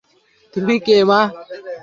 তুমি 0.53 0.75
কে 0.85 0.97
মা? 1.09 1.21